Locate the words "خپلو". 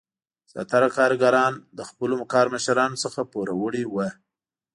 1.89-2.15